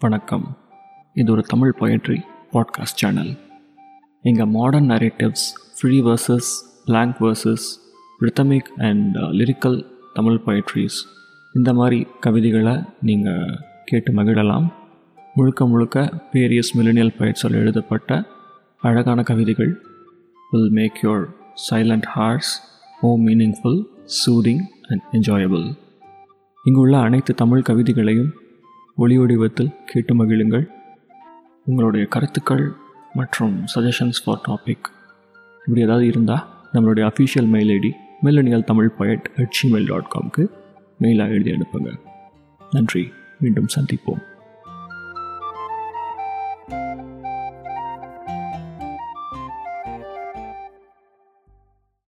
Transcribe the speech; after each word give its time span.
வணக்கம். 0.00 0.56
இது 1.14 1.32
ஒரு 1.32 1.42
தமிழ் 1.42 1.74
பொயட்ரி 1.80 2.20
பாட்காஸ்ட் 2.52 2.94
சேனல் 2.94 3.38
எங்கள் 4.22 4.46
modern 4.46 4.90
narratives 4.90 5.48
free 5.76 6.02
versus 6.02 6.48
blank 6.84 7.22
versus 7.22 7.66
rhythmic 8.20 8.72
and 8.76 9.16
lyrical 9.16 9.84
Tamil 10.14 10.40
poetries 10.46 11.06
இந்த 11.54 11.74
மாதிரி 11.74 12.06
கவிதைகளை 12.20 12.82
நீங்கள் 13.00 13.58
கேட்டு 13.84 14.12
மகிழலாம். 14.12 14.72
முழுக்க 15.34 15.66
முழுக்க 15.66 16.12
வேரியஸ் 16.32 16.76
மில்லினியல் 16.76 17.14
poetsஆல் 17.18 17.52
எழுதப்பட்ட 17.52 18.24
அழகான 18.80 19.22
கவிதைகள் 19.22 19.80
will 20.50 20.70
make 20.70 20.98
your 21.02 21.28
silent 21.70 22.02
hours 22.02 22.60
more 23.02 23.20
meaningful 23.26 23.84
soothing 24.26 24.62
and 24.88 25.02
enjoyable 25.12 25.78
இங்கு 26.64 26.80
உள்ள 26.80 26.98
அனைத்து 26.98 27.34
தமிழ் 27.34 27.62
கவிதைகளையும் 27.68 28.30
ஒளி 28.98 29.18
வடிவத்தில் 29.18 29.74
கேட்டு 29.84 30.14
மகிழுங்கள். 30.14 30.66
உங்களுடைய 31.64 32.06
கருத்துக்கள் 32.06 32.72
மற்றும் 33.14 33.64
சஜஷன்ஸ் 33.74 34.20
ஃபார் 34.24 34.40
டாபிக் 34.48 34.86
இப்படி 35.58 35.80
ஏதாவது 35.80 36.06
இருந்தால் 36.06 36.48
நம்மளுடைய 36.72 37.10
official 37.10 37.46
mail 37.46 37.78
ID 37.78 37.90
millennial 38.24 38.64
Tamil 38.64 38.90
poet 38.98 39.24
at 39.36 39.58
Gmail 39.62 39.86
dot 39.86 40.12
காம்க்கு 40.14 40.46
மெயிலாக 41.00 41.28
எழுதி 41.28 41.50
அனுப்புங்க. 41.50 41.98
நன்றி. 42.70 43.12
மீண்டும் 43.40 43.66
சந்திப்போம். 43.76 44.27